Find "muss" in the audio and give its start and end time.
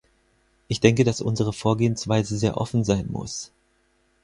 3.11-3.51